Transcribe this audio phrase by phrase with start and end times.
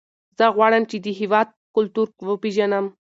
[0.37, 2.85] زه غواړم چې د هېواد کلتور وپېژنم.